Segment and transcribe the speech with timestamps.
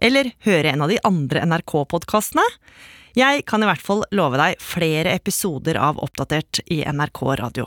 [0.00, 2.44] eller høre en av de andre NRK-podkastene.
[3.18, 7.66] Jeg kan i hvert fall love deg flere episoder av Oppdatert i NRK Radio.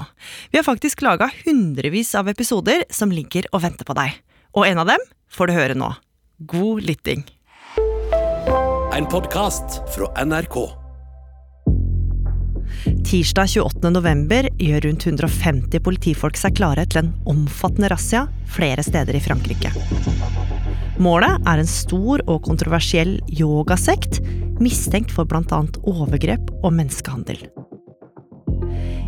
[0.51, 4.15] Vi har faktisk laga hundrevis av episoder som ligger og venter på deg.
[4.55, 5.03] Og en av dem
[5.33, 5.91] får du høre nå.
[6.47, 7.25] God lytting.
[8.93, 10.57] En podkast fra NRK.
[13.03, 13.89] Tirsdag 28.
[13.93, 18.25] november gjør rundt 150 politifolk seg klare til en omfattende razzia
[18.55, 19.73] flere steder i Frankrike.
[21.01, 24.19] Målet er en stor og kontroversiell yogasekt
[24.61, 25.61] mistenkt for bl.a.
[25.89, 27.39] overgrep og menneskehandel.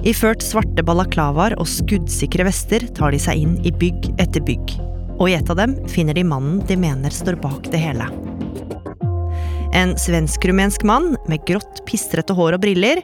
[0.06, 4.76] Iført svarte balaklavaer og skuddsikre vester tar de seg inn i bygg etter bygg.
[5.16, 8.10] Og i et av dem finner de mannen de mener står bak det hele.
[9.76, 13.02] En svensk-rumensk mann med grått, pistrete hår og briller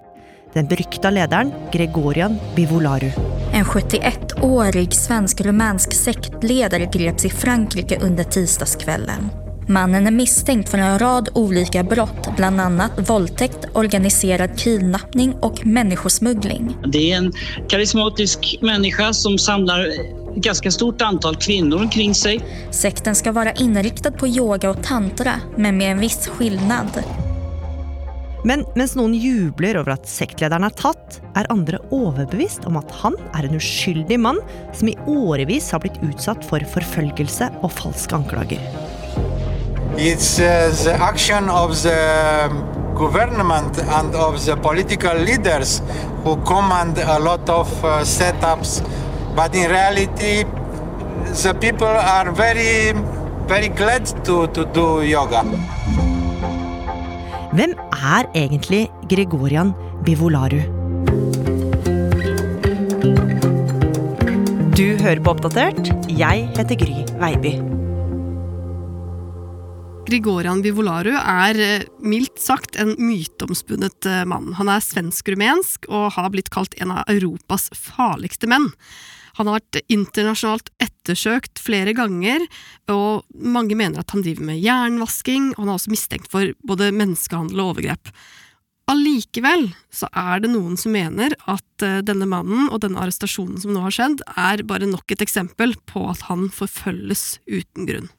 [0.53, 3.11] den berykta lederen Gregorian Bivolaru.
[3.53, 9.29] En 71-årig svensk-rumensk sektledare greps i Frankrike under tisdagskvällen.
[9.67, 16.77] Mannen är misstänkt för en rad olika brott, bland annat våldtäkt, organiserad kidnappning och människosmuggling.
[16.85, 17.31] Det är en
[17.69, 22.41] karismatisk människa som samlar ett ganska stort antal kvinnor omkring sig.
[22.71, 27.03] Sekten ska vara inriktad på yoga och tantra, men med en viss skillnad.
[28.47, 33.13] Men mens noen jubler over at sektlederen er tatt, er andre overbevist om at han
[33.37, 34.39] er en uskyldig mann
[34.73, 38.63] som i årevis har blitt utsatt for forfølgelse og falske anklager.
[40.01, 42.49] It's uh, the action of the
[42.97, 45.81] government and of the political leaders
[46.23, 48.81] who command a lot of uh, setups,
[49.35, 50.43] but in reality,
[51.43, 52.93] the people are very,
[53.47, 55.45] very glad to, to do yoga.
[57.51, 59.75] Hvem er egentlig Gregorian
[60.05, 60.61] Bivolaru?
[64.73, 65.91] Du hører på Oppdatert.
[66.09, 67.53] Jeg heter Gry Veiby.
[70.09, 74.49] Grigorian Bivolaru er eh, mildt sagt en myteomspunnet eh, mann.
[74.57, 78.71] Han er svensk-rumensk og har blitt kalt en av Europas farligste menn.
[79.41, 82.43] Han har vært internasjonalt ettersøkt flere ganger,
[82.93, 86.91] og mange mener at han driver med jernvasking, og han er også mistenkt for både
[86.93, 88.13] menneskehandel og overgrep.
[88.91, 93.73] Allikevel så er det noen som mener at eh, denne mannen og denne arrestasjonen som
[93.73, 98.11] nå har skjedd, er bare nok et eksempel på at han forfølges uten grunn.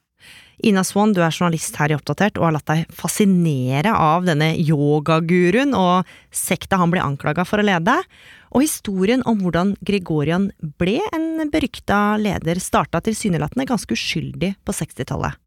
[0.60, 4.52] Ina Swan, du er journalist her i Oppdatert og har latt deg fascinere av denne
[4.60, 7.96] yogaguruen og sekta han ble anklaga for å lede.
[8.52, 15.38] Og historien om hvordan Gregorian ble en berykta leder, starta tilsynelatende ganske uskyldig på 60-tallet.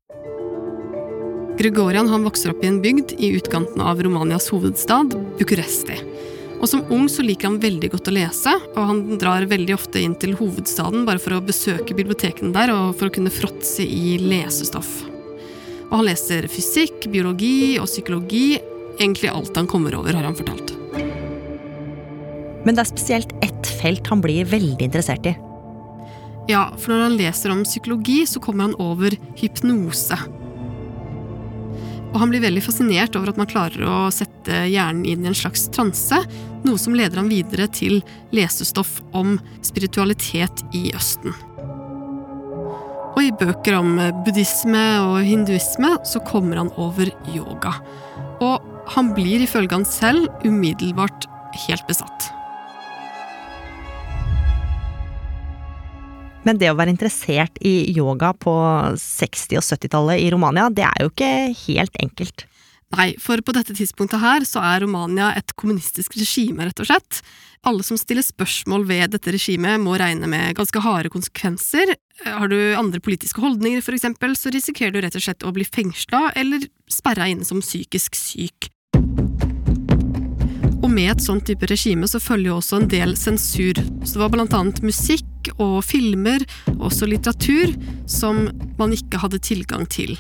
[1.55, 6.01] Gregorian han vokser opp i en bygd i utkanten av Romanias hovedstad, Bucuresti.
[6.59, 10.01] Og Som ung så liker han veldig godt å lese, og han drar veldig ofte
[10.01, 14.16] inn til hovedstaden bare for å besøke bibliotekene der og for å kunne fråtse i
[14.21, 15.03] lesestoff.
[15.89, 18.57] Og Han leser fysikk, biologi og psykologi.
[18.97, 20.73] Egentlig alt han kommer over, har han fortalt.
[22.66, 25.35] Men det er spesielt ett felt han blir veldig interessert i.
[26.49, 30.17] Ja, for når han leser om psykologi, så kommer han over hypnose.
[32.16, 35.36] Og han blir veldig fascinert over at man klarer å sette hjernen inn i en
[35.36, 36.22] slags transe,
[36.64, 38.00] noe som leder han videre til
[38.31, 39.36] lesestoff om
[39.68, 41.36] spiritualitet i Østen.
[43.16, 47.76] Og i bøker om buddhisme og hinduisme så kommer han over yoga.
[48.40, 48.64] Og
[48.96, 51.28] han blir ifølge han selv umiddelbart
[51.68, 52.32] helt besatt.
[56.45, 58.53] Men det å være interessert i yoga på
[59.01, 61.31] 60- og 70-tallet i Romania, det er jo ikke
[61.66, 62.45] helt enkelt.
[62.95, 67.22] Nei, for på dette tidspunktet her så er Romania et kommunistisk regime, rett og slett.
[67.66, 71.96] Alle som stiller spørsmål ved dette regimet må regne med ganske harde konsekvenser.
[72.23, 75.66] Har du andre politiske holdninger, for eksempel, så risikerer du rett og slett å bli
[75.66, 78.70] fengsla eller sperra inne som psykisk syk.
[80.96, 83.76] Med et sånt type regime så følger jo også en del sensur.
[84.06, 86.46] Så det var blant annet musikk og filmer,
[86.78, 87.74] også litteratur,
[88.08, 88.46] som
[88.80, 90.16] man ikke hadde tilgang til.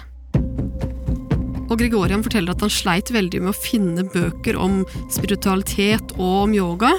[1.65, 4.81] Og Gregorian forteller at han sleit veldig med å finne bøker om
[5.13, 6.91] spiritualitet og om yoga.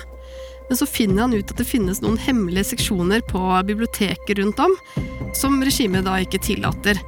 [0.70, 4.73] Men så finner han ut at det finnes noen hemmelige seksjoner på biblioteket rundt om,
[5.37, 7.02] som regimet da ikke tillater.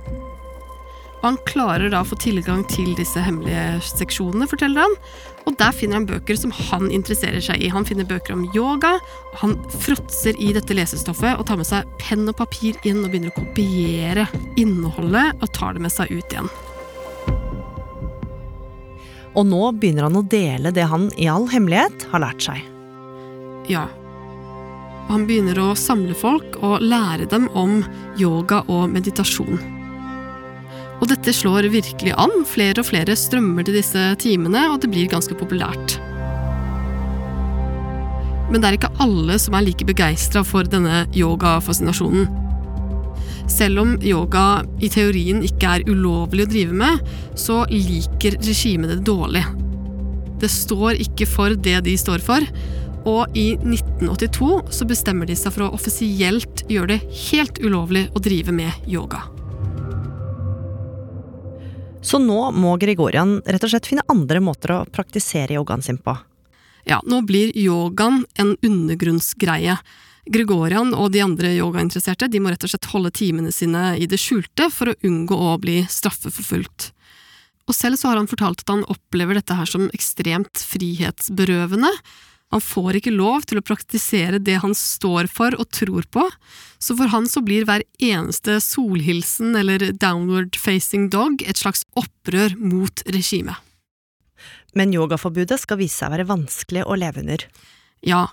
[1.19, 5.01] Og han klarer da å få tilgang til disse hemmelige seksjonene, forteller han.
[5.49, 7.71] Og der finner han bøker som han interesserer seg i.
[7.73, 8.99] Han finner bøker om yoga.
[9.41, 13.33] Han fråtser i dette lesestoffet og tar med seg penn og papir inn og begynner
[13.33, 14.27] å kopiere
[14.61, 16.51] innholdet og tar det med seg ut igjen.
[19.39, 22.61] Og nå begynner han å dele det han i all hemmelighet har lært seg.
[23.73, 23.87] Ja.
[25.09, 27.81] Han begynner å samle folk og lære dem om
[28.21, 29.78] yoga og meditasjon.
[30.99, 32.33] Og dette slår virkelig an.
[32.49, 35.99] Flere og flere strømmer til disse timene, og det blir ganske populært.
[38.49, 42.29] Men det er ikke alle som er like begeistra for denne yogafascinasjonen.
[43.49, 47.07] Selv om yoga i teorien ikke er ulovlig å drive med,
[47.39, 49.45] så liker regimet det dårlig.
[50.39, 52.45] Det står ikke for det de står for,
[53.09, 58.23] og i 1982 så bestemmer de seg for å offisielt gjøre det helt ulovlig å
[58.23, 59.25] drive med yoga.
[62.03, 66.15] Så nå må Gregorian rett og slett finne andre måter å praktisere yogaen sin på.
[66.89, 69.77] Ja, nå blir yogaen en undergrunnsgreie.
[70.29, 74.21] Gregorian og de andre yogainteresserte de må rett og slett holde timene sine i det
[74.21, 76.93] skjulte for å unngå å bli straffeforfulgt.
[77.69, 81.91] Og selv så har han fortalt at han opplever dette her som ekstremt frihetsberøvende,
[82.49, 86.25] han får ikke lov til å praktisere det han står for og tror på,
[86.81, 92.57] så for han så blir hver eneste solhilsen eller downward facing dog et slags opprør
[92.57, 93.59] mot regimet.
[94.77, 97.45] Men yogaforbudet skal vise seg å være vanskelig å leve under.
[98.07, 98.25] Ja.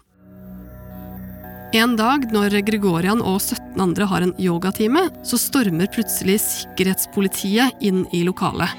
[1.75, 8.05] En dag når Gregorian og 17 andre har en yogatime, så stormer plutselig sikkerhetspolitiet inn
[8.15, 8.71] i lokalet.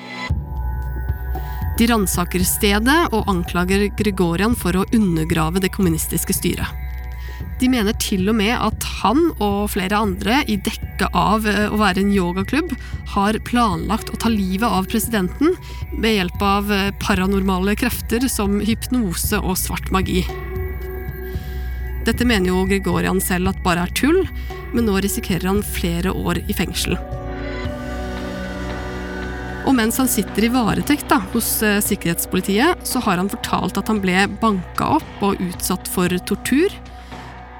[1.76, 6.82] De ransaker stedet og anklager Gregorian for å undergrave det kommunistiske styret.
[7.60, 11.78] De mener til og med at han og flere andre, i dekke av eh, å
[11.80, 12.72] være en yogaklubb,
[13.12, 15.56] har planlagt å ta livet av presidenten
[15.96, 20.22] ved hjelp av eh, paranormale krefter som hypnose og svart magi.
[22.06, 24.24] Dette mener jo Gregorian selv at bare er tull,
[24.72, 26.96] men nå risikerer han flere år i fengsel.
[29.66, 33.88] Og mens han sitter i varetekt da, hos eh, sikkerhetspolitiet, så har han fortalt at
[33.90, 36.70] han ble banka opp og utsatt for tortur.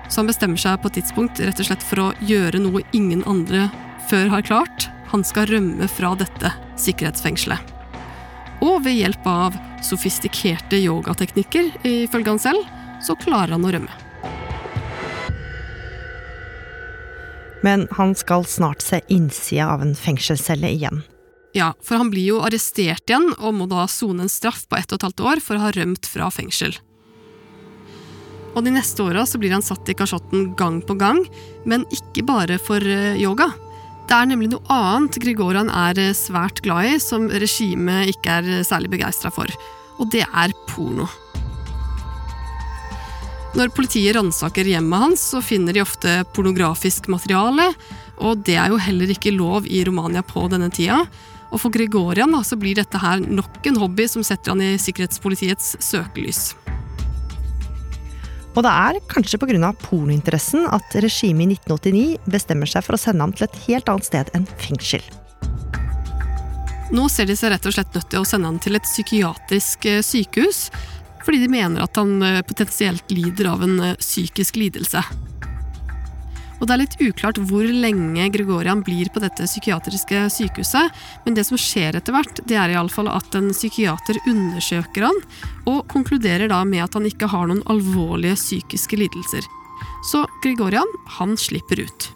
[0.07, 3.25] Så han bestemmer seg på et tidspunkt rett og slett for å gjøre noe ingen
[3.27, 3.67] andre
[4.07, 4.87] før har klart.
[5.11, 7.75] Han skal rømme fra dette sikkerhetsfengselet.
[8.63, 12.71] Og ved hjelp av sofistikerte yogateknikker, ifølge han selv,
[13.03, 13.99] så klarer han å rømme.
[17.67, 21.03] Men han skal snart se innsida av en fengselscelle igjen.
[21.57, 24.91] Ja, for han blir jo arrestert igjen og må da sone en straff på ett
[24.93, 26.75] og et halvt år for å ha rømt fra fengsel.
[28.57, 31.23] Og De neste åra blir han satt i kasjotten gang på gang,
[31.65, 33.51] men ikke bare for eh, yoga.
[34.09, 38.51] Det er nemlig noe annet Grigorian er eh, svært glad i, som regimet ikke er
[38.59, 39.49] eh, særlig begeistra for.
[39.97, 41.09] Og det er porno.
[43.57, 47.71] Når politiet ransaker hjemmet hans, så finner de ofte pornografisk materiale,
[48.21, 51.03] og det er jo heller ikke lov i Romania på denne tida.
[51.53, 54.75] Og for Gregorian da, så blir dette her nok en hobby som setter han i
[54.83, 56.55] sikkerhetspolitiets søkelys.
[58.57, 59.73] Og det er kanskje pga.
[59.85, 64.09] pornointeressen at regimet i 1989 bestemmer seg for å sende ham til et helt annet
[64.09, 65.05] sted enn fengsel.
[66.95, 69.89] Nå ser de seg rett og slett nødt til å sende han til et psykiatrisk
[69.91, 70.71] eh, sykehus,
[71.27, 75.03] fordi de mener at han eh, potensielt lider av en eh, psykisk lidelse.
[76.57, 80.95] Og det er litt uklart hvor lenge Gregorian blir på dette psykiatriske sykehuset,
[81.27, 85.23] men det som skjer etter hvert, det er iallfall at en psykiater undersøker han,
[85.69, 89.45] og konkluderer da med at han ikke har noen alvorlige psykiske lidelser.
[90.09, 92.11] Så Gregorian, han slipper ut.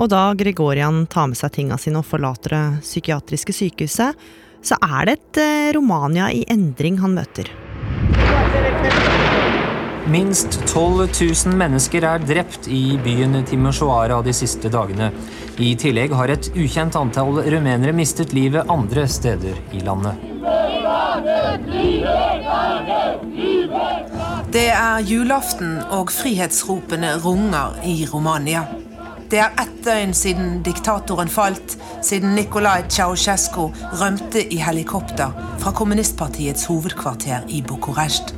[0.00, 4.16] Og da Gregorian tar med seg tinga sine og forlater det psykiatriske sykehuset,
[4.64, 7.48] så er det et eh, Romania i endring han møter.
[10.10, 11.08] Minst 12
[11.46, 15.12] 000 mennesker er drept i byen Timisoara de siste dagene.
[15.62, 20.18] I tillegg har et ukjent antall rumenere mistet livet andre steder i landet.
[24.50, 28.64] Det er julaften, og frihetsropene runger i Romania.
[29.30, 33.68] Det er ett døgn siden diktatoren falt, siden Nicolai Ceaucescu
[34.02, 35.30] rømte i helikopter
[35.62, 38.34] fra kommunistpartiets hovedkvarter i Bucuresti.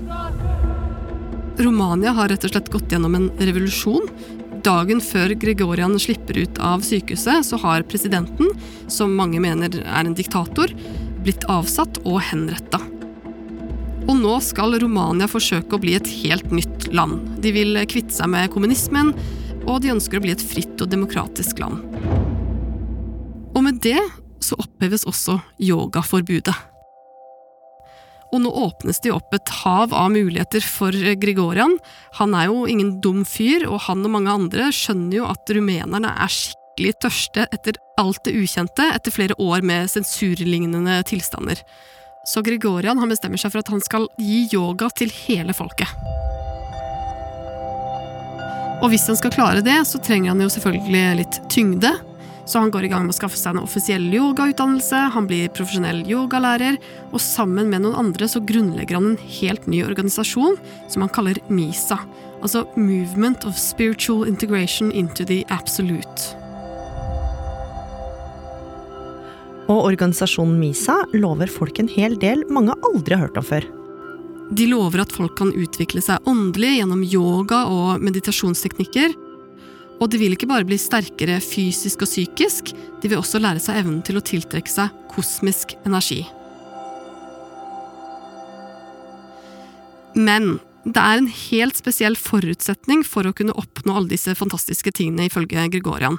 [1.58, 4.08] Romania har rett og slett gått gjennom en revolusjon.
[4.64, 8.52] Dagen før Gregorian slipper ut av sykehuset, så har presidenten,
[8.88, 10.72] som mange mener er en diktator,
[11.22, 12.80] blitt avsatt og henretta.
[14.08, 17.20] Og nå skal Romania forsøke å bli et helt nytt land.
[17.42, 19.12] De vil kvitte seg med kommunismen,
[19.62, 21.84] og de ønsker å bli et fritt og demokratisk land.
[23.52, 24.00] Og med det
[24.42, 26.71] så oppheves også yogaforbudet.
[28.32, 31.76] Og nå åpnes det jo opp et hav av muligheter for Gregorian.
[32.16, 36.14] Han er jo ingen dum fyr, og han og mange andre skjønner jo at rumenerne
[36.16, 41.60] er skikkelig tørste etter alt det ukjente etter flere år med sensurlignende tilstander.
[42.24, 45.90] Så Gregorian han bestemmer seg for at han skal gi yoga til hele folket.
[48.82, 51.92] Og hvis han skal klare det, så trenger han jo selvfølgelig litt tyngde.
[52.44, 56.02] Så han går i gang med å skaffe seg en offisiell yogautdannelse, han blir profesjonell
[56.10, 56.78] yogalærer,
[57.12, 60.58] og sammen med noen andre så grunnlegger han en helt ny organisasjon
[60.90, 62.00] som han kaller MISA.
[62.42, 66.32] Altså Movement of Spiritual Integration into the Absolute.
[69.70, 73.68] Og organisasjonen MISA lover folk en hel del mange aldri har hørt om før.
[74.52, 79.14] De lover at folk kan utvikle seg åndelig gjennom yoga og meditasjonsteknikker,
[80.02, 83.84] og de vil ikke bare bli sterkere fysisk og psykisk, de vil også lære seg
[83.84, 86.24] evnen til å tiltrekke seg kosmisk energi.
[90.18, 95.28] Men det er en helt spesiell forutsetning for å kunne oppnå alle disse fantastiske tingene,
[95.30, 96.18] ifølge Gregorian.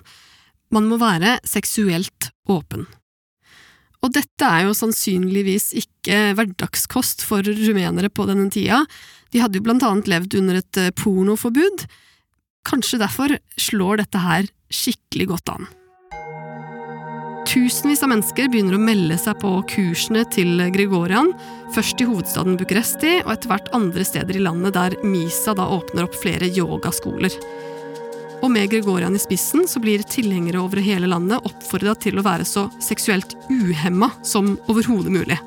[0.73, 2.87] Man må være seksuelt åpen.
[4.03, 8.81] Og dette er jo sannsynligvis ikke hverdagskost for rumenere på denne tida.
[9.35, 11.85] De hadde jo blant annet levd under et pornoforbud,
[12.67, 15.71] Kanskje derfor slår dette her skikkelig godt an.
[17.53, 21.33] Tusenvis av mennesker begynner å melde seg på kursene til Gregorian,
[21.75, 26.07] først i hovedstaden Bucuresti og etter hvert andre steder i landet der Misa da åpner
[26.07, 27.35] opp flere yogaskoler.
[28.43, 32.47] Og med Gregorian i spissen så blir tilhengere over hele landet oppfordra til å være
[32.47, 35.37] så seksuelt uhemma som overhodet mulig.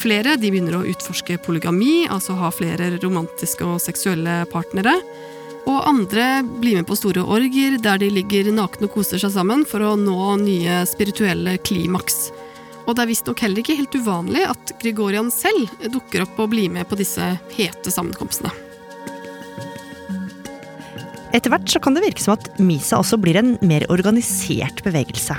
[0.00, 4.96] Flere de begynner å utforske polygami, altså ha flere romantiske og seksuelle partnere.
[5.66, 9.64] Og andre blir med på store orger der de ligger nakne og koser seg sammen
[9.66, 12.28] for å nå nye spirituelle klimaks.
[12.86, 16.70] Og det er visstnok heller ikke helt uvanlig at Gregorian selv dukker opp og blir
[16.70, 18.54] med på disse hete sammenkomstene.
[21.34, 25.34] Etter hvert så kan det virke som at Misa også blir en mer organisert bevegelse.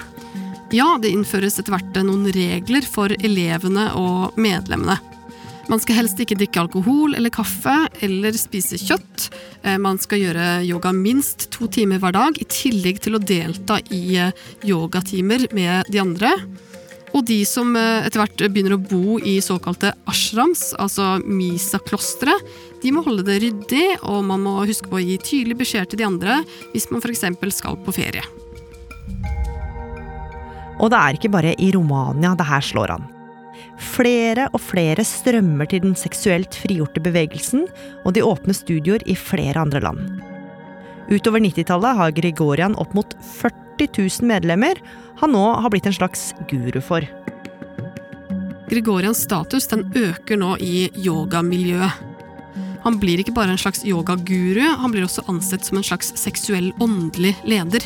[0.76, 5.00] Ja, det innføres etter hvert noen regler for elevene og medlemmene.
[5.68, 9.28] Man skal helst ikke drikke alkohol eller kaffe eller spise kjøtt.
[9.68, 13.82] Eh, man skal gjøre yoga minst to timer hver dag, i tillegg til å delta
[13.92, 16.32] i eh, yogatimer med de andre.
[17.12, 22.38] Og de som eh, etter hvert begynner å bo i såkalte ashrams, altså misa-klostre,
[22.80, 26.00] de må holde det ryddig, og man må huske på å gi tydelig beskjed til
[26.04, 26.40] de andre
[26.72, 27.28] hvis man f.eks.
[27.58, 28.24] skal på ferie.
[30.78, 33.14] Og det er ikke bare i Romania det her slår an.
[33.78, 37.68] Flere og flere strømmer til den seksuelt frigjorte bevegelsen,
[38.06, 40.02] og de åpner studioer i flere andre land.
[41.08, 44.82] Utover 90-tallet har Gregorian opp mot 40 000 medlemmer
[45.22, 47.06] han nå har blitt en slags guru for.
[48.68, 52.04] Gregorians status den øker nå i yogamiljøet.
[52.84, 56.70] Han blir ikke bare en slags yogaguru, han blir også ansett som en slags seksuell
[56.84, 57.84] åndelig leder.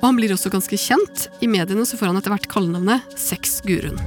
[0.00, 1.28] Og han blir også ganske kjent.
[1.40, 4.00] I mediene så får han etter hvert kallenavnet Sexguruen.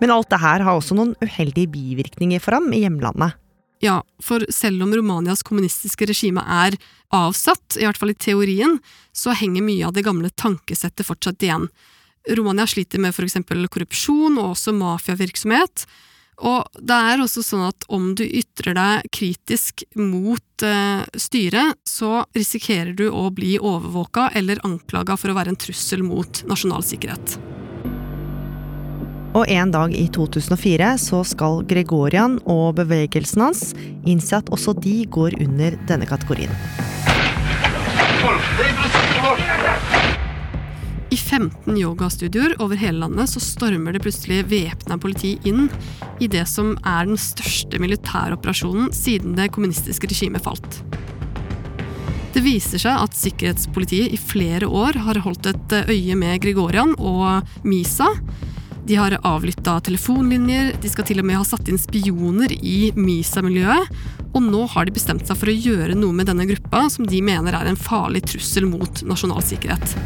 [0.00, 3.36] Men alt det her har også noen uheldige bivirkninger for ham i hjemlandet.
[3.80, 6.76] Ja, for selv om Romanias kommunistiske regime er
[7.16, 8.76] avsatt, i hvert fall i teorien,
[9.16, 11.68] så henger mye av det gamle tankesettet fortsatt igjen.
[12.36, 15.86] Romania sliter med for eksempel korrupsjon og også mafiavirksomhet.
[16.44, 22.24] Og det er også sånn at om du ytrer deg kritisk mot eh, styret, så
[22.36, 27.36] risikerer du å bli overvåka eller anklaga for å være en trussel mot nasjonal sikkerhet.
[29.30, 33.60] Og en dag i 2004 så skal Gregorian og bevegelsen hans
[34.08, 36.50] innse at også de går under denne kategorien.
[41.10, 45.68] I 15 yogastudioer over hele landet så stormer det plutselig væpna politi inn
[46.22, 50.82] i det som er den største militæroperasjonen siden det kommunistiske regimet falt.
[52.34, 57.46] Det viser seg at sikkerhetspolitiet i flere år har holdt et øye med Gregorian og
[57.66, 58.10] Misa,
[58.86, 63.90] de har avlytta telefonlinjer, de skal til og med ha satt inn spioner i Misa-miljøet.
[64.30, 67.20] Og nå har de bestemt seg for å gjøre noe med denne gruppa, som de
[67.24, 69.96] mener er en farlig trussel mot nasjonal sikkerhet.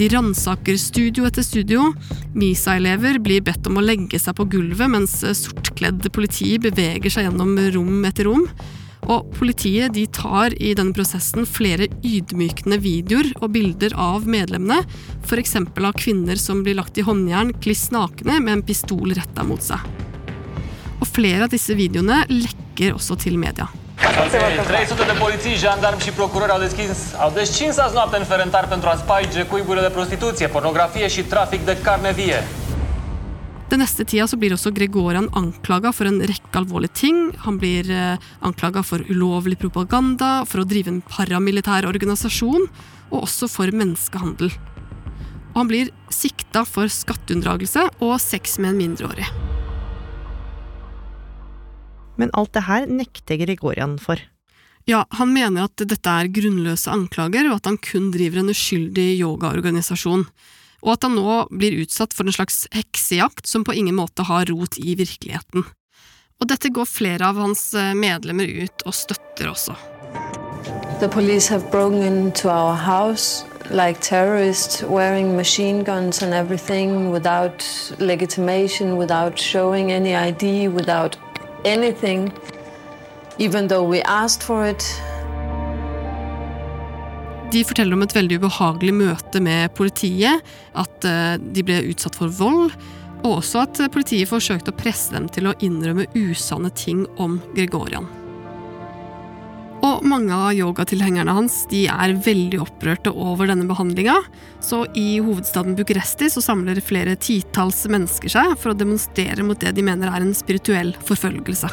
[0.00, 1.90] De ransaker studio etter studio.
[2.32, 7.52] Misa-elever blir bedt om å legge seg på gulvet mens sortkledd politi beveger seg gjennom
[7.76, 8.46] rom etter rom.
[9.10, 14.84] Og politiet de tar i denne prosessen flere ydmykende videoer og bilder av medlemmene,
[15.26, 15.56] f.eks.
[15.58, 19.82] av kvinner som blir lagt i håndjern kliss nakne med en pistol retta mot seg.
[21.00, 23.66] Og flere av disse videoene lekker også til media.
[24.00, 28.88] 300 de polițiști, jandarmi și procurori au deschis, au descins azi noapte în Ferentar pentru
[28.88, 31.60] a sparge cuiburile de prostituție, pornografie și trafic.
[33.70, 37.18] Den neste tida så blir også Gregorian anklaga for en rekke alvorlige ting.
[37.44, 42.66] Han blir eh, anklaga for ulovlig propaganda, for å drive en paramilitær organisasjon,
[43.12, 44.50] og også for menneskehandel.
[45.52, 49.30] Og han blir sikta for skatteunndragelse og sex med en mindreårig.
[52.18, 54.18] Men alt det her nekter Gregorian for.
[54.90, 59.12] Ja, han mener at dette er grunnløse anklager, og at han kun driver en uskyldig
[59.20, 60.26] yogaorganisasjon
[60.80, 64.48] og at han nå blir utsatt for en slags heksejakt som på ingen måte har
[64.50, 65.66] rot i virkeligheten.
[66.40, 69.76] Og dette går flere av hans eh, medlemmer ut og støtter også.
[71.00, 72.48] The police have broken into
[73.70, 77.64] like terrorists wearing machine guns and everything without
[77.98, 81.16] legitimation, without showing any ID, without
[81.64, 82.32] anything,
[83.38, 84.82] even though we asked for it.
[87.50, 90.44] De forteller om et veldig ubehagelig møte med politiet,
[90.78, 92.70] at eh, de ble utsatt for vold,
[93.24, 98.06] og også at politiet forsøkte å presse dem til å innrømme usanne ting om Gregorian.
[99.80, 104.18] Og mange av yogatilhengerne hans de er veldig opprørte over denne behandlinga,
[104.62, 109.72] så i hovedstaden Bucuresti så samler flere titalls mennesker seg for å demonstrere mot det
[109.74, 111.72] de mener er en spirituell forfølgelse.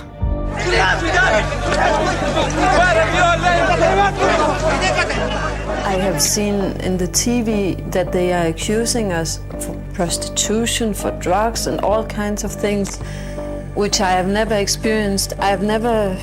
[5.87, 11.65] I have seen in the TV that they are accusing us for prostitution, for drugs,
[11.67, 12.97] and all kinds of things,
[13.73, 15.31] which I have never experienced.
[15.39, 16.19] I have never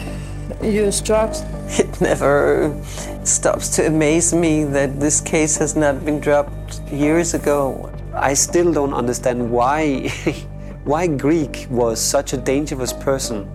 [0.63, 1.43] used drugs.
[1.79, 2.77] It never
[3.25, 7.91] stops to amaze me that this case has not been dropped years ago.
[8.13, 10.09] I still don't understand why,
[10.85, 13.49] why Greek was such a dangerous person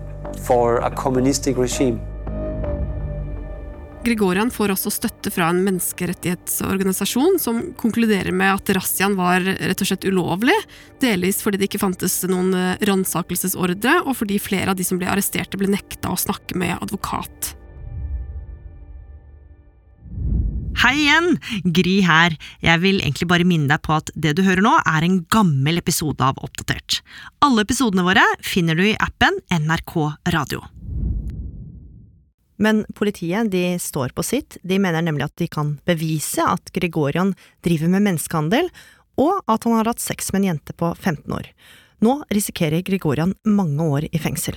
[0.44, 2.00] for a communistic regime.
[4.00, 9.90] Gregorian får også støtte fra en menneskerettighetsorganisasjon som konkluderer med at razziaen var rett og
[9.90, 10.56] slett ulovlig,
[11.04, 12.54] delvis fordi det ikke fantes noen
[12.88, 17.52] ransakelsesordre, og fordi flere av de som ble arresterte, ble nekta å snakke med advokat.
[20.80, 21.34] Hei igjen!
[21.76, 22.38] Gry her.
[22.64, 25.76] Jeg vil egentlig bare minne deg på at det du hører nå, er en gammel
[25.82, 27.02] episode av Oppdatert.
[27.44, 29.96] Alle episodene våre finner du i appen NRK
[30.32, 30.64] Radio.
[32.60, 37.32] Men politiet de står på sitt, de mener nemlig at de kan bevise at Gregorian
[37.64, 38.68] driver med menneskehandel,
[39.20, 41.48] og at han har hatt sex med en jente på 15 år.
[42.04, 44.56] Nå risikerer Gregorian mange år i fengsel.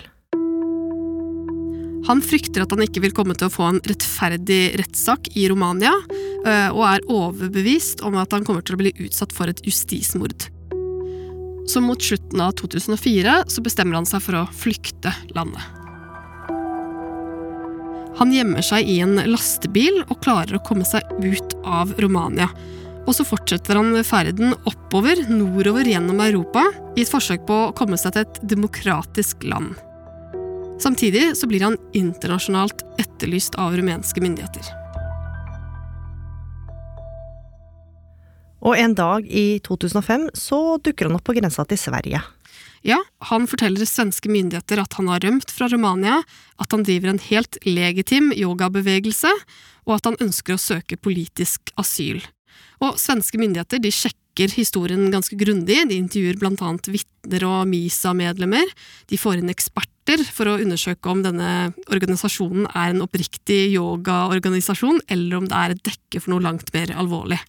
[2.07, 5.93] Han frykter at han ikke vil komme til å få en rettferdig rettssak i Romania,
[6.75, 10.49] og er overbevist om at han kommer til å bli utsatt for et justismord.
[11.71, 15.82] Så mot slutten av 2004 så bestemmer han seg for å flykte landet.
[18.19, 22.49] Han gjemmer seg i en lastebil og klarer å komme seg ut av Romania.
[23.03, 27.99] Og så fortsetter han ferden oppover, nordover gjennom Europa, i et forsøk på å komme
[27.99, 29.73] seg til et demokratisk land.
[30.83, 34.71] Samtidig så blir han internasjonalt etterlyst av rumenske myndigheter.
[38.63, 42.21] Og en dag i 2005 så dukker han opp på grensa til Sverige.
[42.83, 42.97] Ja,
[43.29, 46.17] han forteller svenske myndigheter at han har rømt fra Romania,
[46.59, 49.31] at han driver en helt legitim yogabevegelse,
[49.87, 52.19] og at han ønsker å søke politisk asyl.
[52.83, 58.75] Og svenske myndigheter de sjekker historien ganske grundig, de intervjuer blant annet vitner og MISA-medlemmer,
[59.07, 65.39] de får inn eksperter for å undersøke om denne organisasjonen er en oppriktig yogaorganisasjon, eller
[65.39, 67.39] om det er et dekke for noe langt mer alvorlig.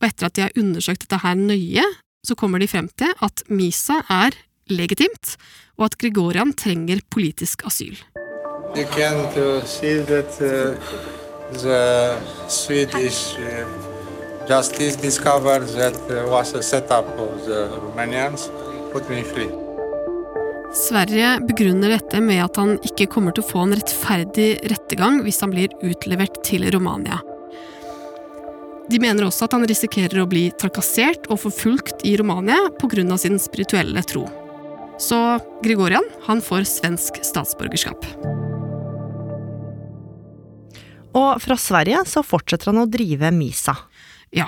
[0.00, 1.84] Og etter at de har undersøkt dette her nøye,
[2.26, 4.36] så kommer de frem til at Misa er
[4.72, 5.36] legitimt,
[5.78, 7.96] og at Gregorian trenger politisk asyl.
[8.76, 10.74] You can uh, see that uh,
[11.62, 13.64] the Swedish uh,
[14.48, 15.96] justice discovered that
[16.28, 18.50] was a setup of the Romanians.
[18.92, 19.48] Put me free.
[20.76, 25.40] Sverige begrunner dette med at han ikke kommer til å få en rettferdig rettergang hvis
[25.40, 27.22] han blir utlevert til Romania.
[28.86, 33.18] De mener også at han risikerer å bli trakassert og forfulgt i Romania pga.
[33.18, 34.26] sin spirituelle tro.
[34.98, 38.06] Så Gregorian han får svensk statsborgerskap.
[41.16, 43.74] Og fra Sverige så fortsetter han å drive Misa.
[44.30, 44.46] Ja.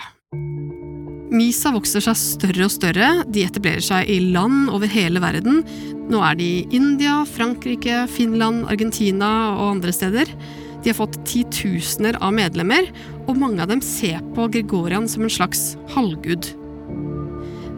[1.28, 5.62] Misa vokser seg større og større, de etablerer seg i land over hele verden.
[6.08, 10.32] Nå er de i India, Frankrike, Finland, Argentina og andre steder.
[10.82, 12.88] De har fått titusener av medlemmer,
[13.26, 16.52] og mange av dem ser på Gregorian som en slags halvgud.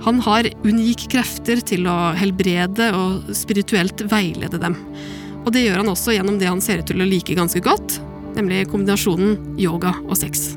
[0.05, 4.77] Han har unike krefter til å helbrede og spirituelt veilede dem.
[5.45, 7.99] Og det gjør han også gjennom det han ser ut til å like ganske godt,
[8.37, 10.53] nemlig kombinasjonen yoga og sex.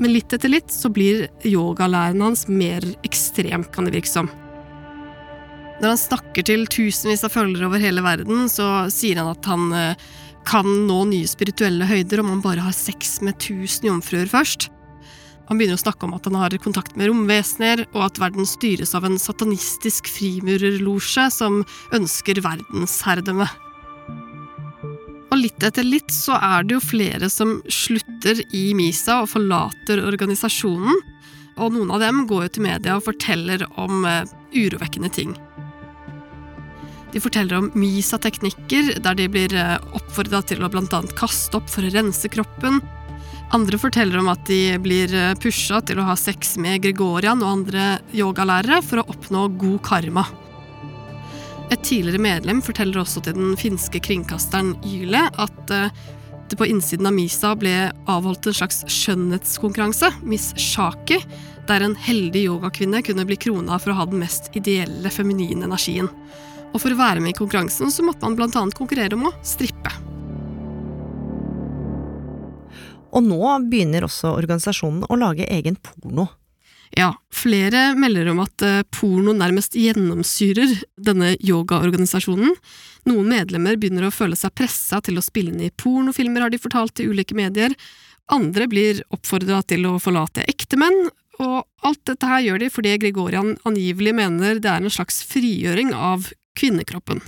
[0.00, 4.30] Men litt etter litt så blir yogalæren hans mer ekstrem, kan det virke som.
[5.80, 9.72] Når han snakker til tusenvis av følgere over hele verden, så sier han at han
[9.74, 10.04] eh,
[10.46, 14.68] kan nå nye spirituelle høyder om han bare har sex med tusen jomfruer først.
[15.48, 18.94] Han begynner å snakke om at han har kontakt med romvesener, og at verden styres
[18.96, 21.60] av en satanistisk frimurerlosje som
[21.96, 23.48] ønsker verdensherredømme.
[25.34, 30.04] Og litt etter litt så er det jo flere som slutter i Misa og forlater
[30.06, 31.02] organisasjonen,
[31.58, 34.22] og noen av dem går jo til media og forteller om uh,
[34.54, 35.34] urovekkende ting.
[37.14, 41.00] De forteller om Misa-teknikker, der de blir uh, oppfordra til å bl.a.
[41.14, 42.80] kaste opp for å rense kroppen,
[43.54, 47.52] andre forteller om at de blir eh, pusha til å ha sex med Gregorian og
[47.60, 47.84] andre
[48.16, 50.24] yogalærere for å oppnå god karma.
[51.70, 56.02] Et tidligere medlem forteller også til den finske kringkasteren Yle at eh,
[56.50, 57.72] det på innsiden av Misa ble
[58.10, 61.20] avholdt en slags skjønnhetskonkurranse, Miss Shaki,
[61.68, 66.10] der en heldig yogakvinne kunne bli krona for å ha den mest ideelle feminine energien.
[66.74, 68.64] Og for å være med i konkurransen så måtte man bl.a.
[68.74, 69.92] konkurrere om å strippe.
[73.14, 76.26] Og nå begynner også organisasjonen å lage egen porno.
[76.94, 82.54] Ja, flere melder om at eh, porno nærmest gjennomsyrer denne yogaorganisasjonen.
[83.08, 86.60] Noen medlemmer begynner å føle seg pressa til å spille inn i pornofilmer, har de
[86.62, 87.74] fortalt til ulike medier.
[88.34, 91.08] Andre blir oppfordra til å forlate ektemenn,
[91.42, 95.90] og alt dette her gjør de fordi Gregorian angivelig mener det er en slags frigjøring
[95.98, 97.22] av kvinnekroppen.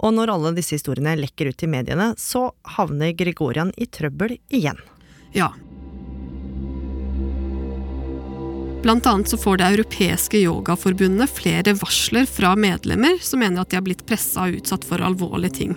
[0.00, 4.80] Og når alle disse historiene lekker ut i mediene, så havner Gregorian i trøbbel igjen.
[5.36, 5.52] Ja.
[8.80, 13.76] Blant annet så får Det europeiske yogaforbundet flere varsler fra medlemmer som mener at de
[13.76, 15.76] har blitt pressa og utsatt for alvorlige ting.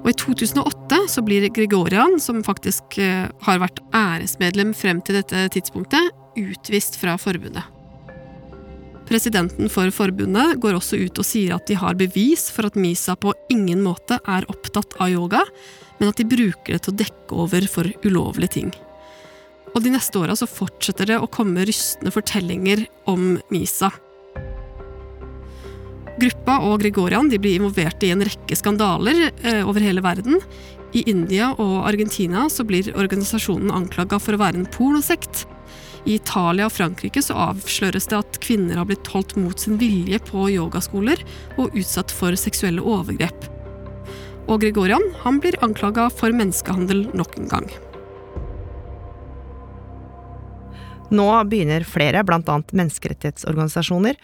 [0.00, 5.48] Og I 2008 så blir Gregorian, som faktisk eh, har vært æresmedlem frem til dette
[5.52, 7.77] tidspunktet, utvist fra forbundet.
[9.08, 13.14] Presidenten for forbundet går også ut og sier at de har bevis for at Misa
[13.16, 15.40] på ingen måte er opptatt av yoga,
[15.98, 18.74] men at de bruker det til å dekke over for ulovlige ting.
[19.72, 23.90] Og de neste åra fortsetter det å komme rystende fortellinger om Misa.
[26.18, 30.40] Gruppa og Gregorian blir involvert i en rekke skandaler eh, over hele verden.
[30.96, 35.46] I India og Argentina blir organisasjonen anklaga for å være en pornosekt.
[36.06, 40.20] I Italia og Frankrike så avsløres det at kvinner har blitt holdt mot sin vilje
[40.28, 41.22] på yogaskoler
[41.58, 43.48] og utsatt for seksuelle overgrep.
[44.48, 47.68] Og Gregorian han blir anklaga for menneskehandel nok en gang.
[51.08, 54.16] Nå begynner flere, annet menneskerettighetsorganisasjoner,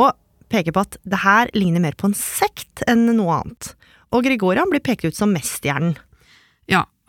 [0.00, 0.08] å
[0.52, 3.74] peke på at det her ligner mer på en sekt enn noe annet.
[4.12, 5.96] Og Gregorian blir pekt ut som mesterhjernen.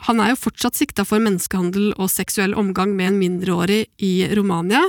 [0.03, 4.81] Han er jo fortsatt sikta for menneskehandel og seksuell omgang med en mindreårig i Romania,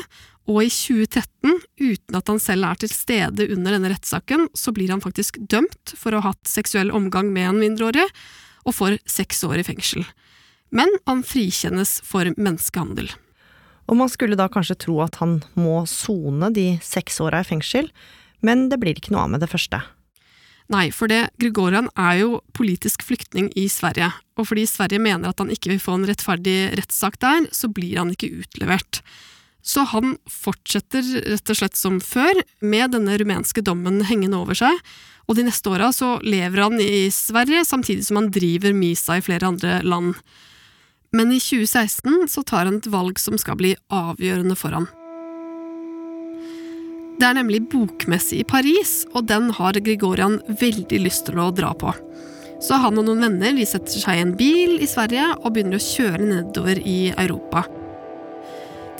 [0.45, 4.91] og i 2013, uten at han selv er til stede under denne rettssaken, så blir
[4.93, 8.05] han faktisk dømt for å ha hatt seksuell omgang med en mindreårig,
[8.65, 10.05] og får seks år i fengsel.
[10.75, 13.09] Men han frikjennes for menneskehandel.
[13.89, 17.91] Og man skulle da kanskje tro at han må sone de seks åra i fengsel,
[18.45, 19.81] men det blir ikke noe av med det første.
[20.73, 24.09] Nei, for det, Gregorian er jo politisk flyktning i Sverige,
[24.41, 28.01] og fordi Sverige mener at han ikke vil få en rettferdig rettssak der, så blir
[28.01, 29.03] han ikke utlevert.
[29.65, 34.81] Så han fortsetter rett og slett som før, med denne rumenske dommen hengende over seg,
[35.29, 39.25] og de neste åra så lever han i Sverige, samtidig som han driver Misa i
[39.25, 40.17] flere andre land.
[41.15, 44.89] Men i 2016 så tar han et valg som skal bli avgjørende for han.
[47.25, 51.71] Det er nemlig bokmesse i Paris, og den har Gregorian veldig lyst til å dra
[51.73, 51.95] på.
[52.61, 55.81] Så han og noen venner de setter seg i en bil i Sverige og begynner
[55.81, 57.63] å kjøre nedover i Europa.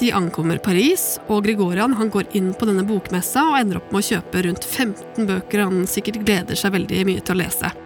[0.01, 4.01] De ankommer Paris, og Gregorian han går inn på denne bokmessa og ender opp med
[4.01, 7.77] å kjøpe rundt 15 bøker han sikkert gleder seg veldig mye til å lese.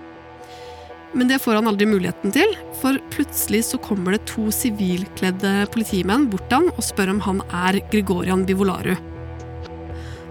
[1.18, 6.30] Men det får han aldri muligheten til, for plutselig så kommer det to sivilkledde politimenn
[6.30, 9.17] bort til han og spør om han er Grigorian Bivolaru.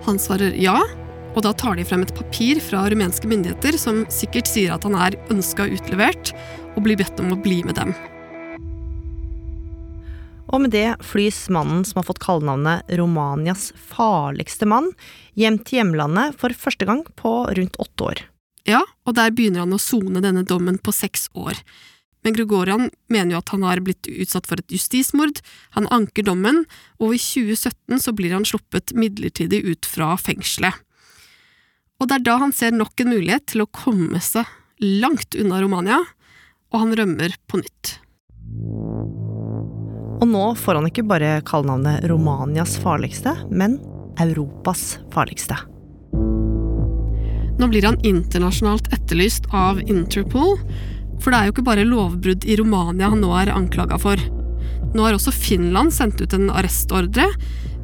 [0.08, 0.80] Han svarer ja,
[1.36, 4.96] og da tar de frem et papir fra rumenske myndigheter som sikkert sier at han
[4.96, 6.32] er ønska utlevert,
[6.78, 7.92] og blir bedt om å bli med dem.
[10.48, 14.94] Og med det flys mannen som har fått kallenavnet Romanias farligste mann,
[15.36, 18.24] hjem til hjemlandet for første gang på rundt åtte år.
[18.68, 21.60] Ja, og der begynner han å sone denne dommen på seks år.
[22.26, 25.40] Men Gregorian mener jo at han har blitt utsatt for et justismord,
[25.78, 26.66] han anker dommen,
[27.00, 30.76] og i 2017 så blir han sluppet midlertidig ut fra fengselet.
[31.98, 34.46] Og det er da han ser nok en mulighet til å komme seg
[34.84, 36.02] langt unna Romania,
[36.74, 37.96] og han rømmer på nytt.
[40.18, 43.78] Og nå får han ikke bare kallenavnet Romanias farligste, men
[44.22, 45.58] Europas farligste.
[47.58, 50.58] Nå blir han internasjonalt etterlyst av Interpol,
[51.22, 54.22] for det er jo ikke bare lovbrudd i Romania han nå er anklaga for.
[54.94, 57.28] Nå har også Finland sendt ut en arrestordre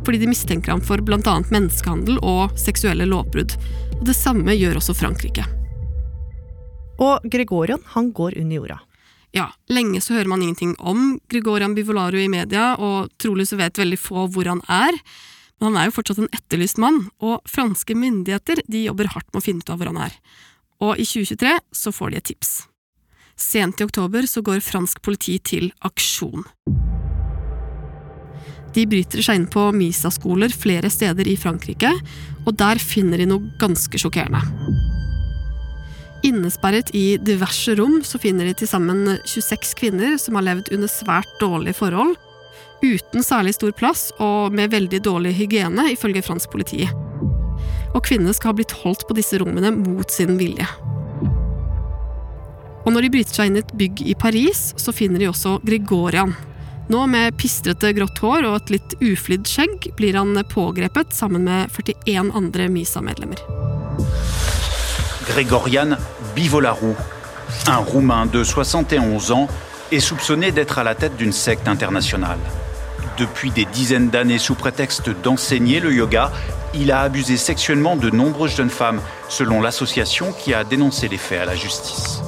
[0.03, 1.35] fordi de mistenker ham for bl.a.
[1.47, 3.55] menneskehandel og seksuelle lovbrudd.
[3.99, 5.45] Og Det samme gjør også Frankrike.
[6.99, 8.79] Og Gregorian han går under jorda.
[9.33, 13.79] Ja, lenge så hører man ingenting om Gregorian Bivolaru i media, og trolig så vet
[13.79, 14.99] veldig få hvor han er.
[15.57, 19.41] Men han er jo fortsatt en etterlyst mann, og franske myndigheter de jobber hardt med
[19.41, 20.19] å finne ut av hvor han er.
[20.83, 22.53] Og i 2023 så får de et tips.
[23.39, 26.45] Sent i oktober så går fransk politi til aksjon.
[28.73, 31.91] De bryter seg inn på Misa-skoler flere steder i Frankrike,
[32.45, 34.41] og der finner de noe ganske sjokkerende.
[36.23, 40.89] Innesperret i diverse rom så finner de til sammen 26 kvinner som har levd under
[40.89, 42.15] svært dårlige forhold,
[42.83, 46.87] uten særlig stor plass og med veldig dårlig hygiene, ifølge fransk politi.
[47.93, 50.67] Og kvinnene skal ha blitt holdt på disse rommene mot sin vilje.
[52.83, 55.59] Og når de bryter seg inn i et bygg i Paris, så finner de også
[55.63, 56.33] Gregorian.
[56.91, 61.71] Nå med pistrete grått hår og et litt uflidd skjegg blir han pågrepet sammen med
[61.71, 63.39] 41 andre Misa-medlemmer.
[65.29, 65.95] Grégorian
[66.35, 66.95] Bivolarou,
[67.67, 69.47] un Roumain de 71 ans,
[69.91, 72.39] est soupçonné d'être à la tête d'une secte internationale.
[73.17, 76.31] Depuis des dizaines d'années sous prétexte d'enseigner le yoga,
[76.73, 81.41] il a abusé sexuellement de nombreuses jeunes femmes, selon l'association qui a dénoncé les faits
[81.41, 82.21] à la justice.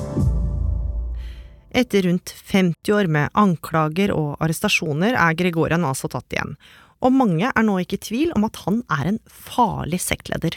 [1.75, 6.55] Etter rundt 50 år med anklager og arrestasjoner er Gregorian altså tatt igjen.
[7.03, 10.55] Og mange er nå ikke i tvil om at han er en farlig sektleder.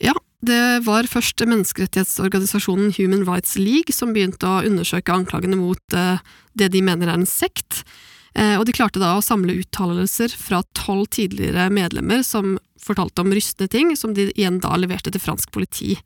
[0.00, 6.22] Ja, det var først menneskerettighetsorganisasjonen Human Rights League som begynte å undersøke anklagene mot eh,
[6.58, 7.82] det de mener er en sekt.
[8.38, 13.34] Eh, og de klarte da å samle uttalelser fra tolv tidligere medlemmer som fortalte om
[13.34, 15.98] rystende ting, som de igjen da leverte til fransk politi.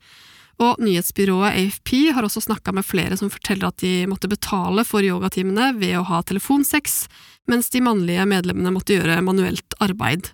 [0.61, 5.05] Og nyhetsbyrået AFP har også snakka med flere som forteller at de måtte betale for
[5.05, 7.07] yogatimene ved å ha telefonsex,
[7.49, 10.29] mens de mannlige medlemmene måtte gjøre manuelt arbeid.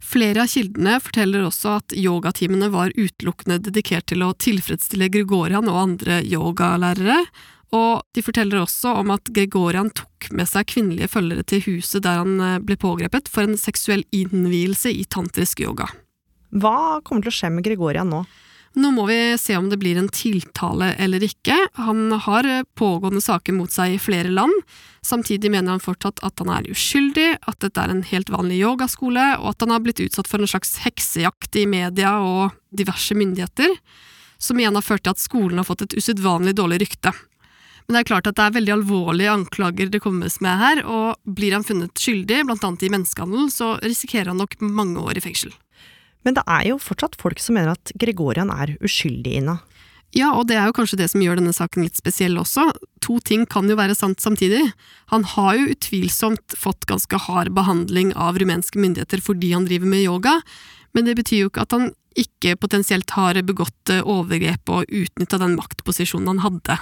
[0.00, 5.80] Flere av kildene forteller også at yogatimene var utelukkende dedikert til å tilfredsstille Gregorian og
[5.84, 7.20] andre yogalærere,
[7.76, 12.18] og de forteller også om at Gregorian tok med seg kvinnelige følgere til huset der
[12.18, 15.86] han eh, ble pågrepet for en seksuell innvielse i tantrisk yoga.
[16.50, 18.24] Hva kommer til å skje med Gregorian nå?
[18.78, 21.56] Nå må vi se om det blir en tiltale eller ikke.
[21.74, 22.46] Han har
[22.78, 24.54] pågående saker mot seg i flere land.
[25.02, 29.24] Samtidig mener han fortsatt at han er uskyldig, at dette er en helt vanlig yogaskole,
[29.40, 33.74] og at han har blitt utsatt for en slags heksejakt i media og diverse myndigheter,
[34.38, 37.12] som igjen har ført til at skolen har fått et usedvanlig dårlig rykte.
[37.88, 41.18] Men det er klart at det er veldig alvorlige anklager det kommes med her, og
[41.26, 45.24] blir han funnet skyldig, blant annet i menneskehandel, så risikerer han nok mange år i
[45.24, 45.50] fengsel.
[46.26, 49.58] Men det er jo fortsatt folk som mener at Gregorian er uskyldig, Ina.
[50.16, 52.66] Ja, og det er jo kanskje det som gjør denne saken litt spesiell også.
[53.06, 54.64] To ting kan jo være sant samtidig.
[55.14, 60.02] Han har jo utvilsomt fått ganske hard behandling av rumenske myndigheter fordi han driver med
[60.02, 60.40] yoga,
[60.96, 65.54] men det betyr jo ikke at han ikke potensielt har begått overgrep og utnytta den
[65.54, 66.80] maktposisjonen han hadde.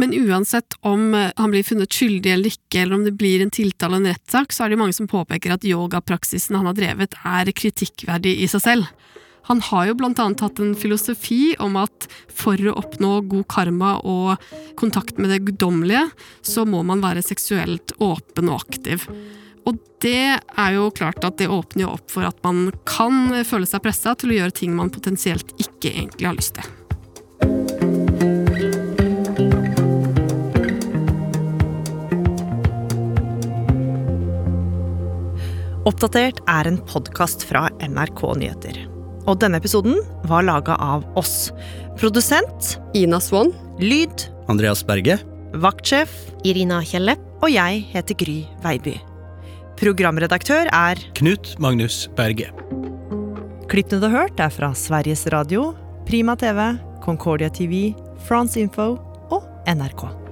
[0.00, 3.52] Men uansett om eh, han blir funnet skyldig eller ikke, eller om det blir en
[3.54, 7.16] tiltale og en rettssak, så er det mange som påpeker at yogapraksisen han har drevet,
[7.24, 8.92] er kritikkverdig i seg selv.
[9.46, 13.92] Han har jo blant annet hatt en filosofi om at for å oppnå god karma
[14.02, 14.42] og
[14.78, 16.08] kontakt med det guddommelige,
[16.42, 19.06] så må man være seksuelt åpen og aktiv.
[19.66, 23.70] Og det er jo klart at det åpner jo opp for at man kan føle
[23.70, 26.75] seg pressa til å gjøre ting man potensielt ikke egentlig har lyst til.
[35.86, 38.78] Oppdatert er en podkast fra NRK Nyheter.
[39.30, 41.52] Og denne episoden var laga av oss.
[42.00, 43.52] Produsent Ina Swann.
[43.78, 45.20] Lyd Andreas Berge.
[45.54, 46.10] Vaktsjef
[46.42, 47.14] Irina Kjelle.
[47.38, 48.96] Og jeg heter Gry Veiby.
[49.78, 52.50] Programredaktør er Knut Magnus Berge.
[53.70, 55.74] Klippene du har hørt, er fra Sveriges Radio,
[56.08, 56.72] Prima TV,
[57.04, 57.92] Concordia TV,
[58.26, 58.96] France Info
[59.30, 60.25] og NRK.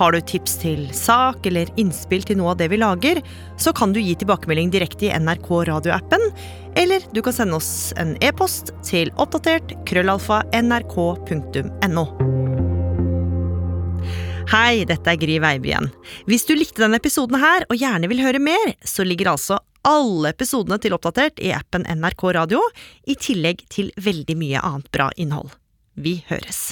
[0.00, 3.18] Har du tips til sak eller innspill til noe av det vi lager,
[3.60, 6.24] så kan du gi tilbakemelding direkte i NRK radioappen,
[6.80, 12.06] eller du kan sende oss en e-post til oppdatert krøllalfa nrk.no.
[14.50, 15.92] Hei, dette er Gry Veiby igjen.
[16.24, 20.32] Hvis du likte denne episoden her og gjerne vil høre mer, så ligger altså alle
[20.32, 22.64] episodene til Oppdatert i appen NRK Radio,
[23.04, 25.52] i tillegg til veldig mye annet bra innhold.
[26.00, 26.70] Vi høres.